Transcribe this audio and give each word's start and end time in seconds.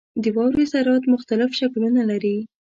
•د 0.23 0.25
واورې 0.35 0.65
ذرات 0.73 1.03
مختلف 1.13 1.49
شکلونه 1.59 2.01
لري. 2.11 2.37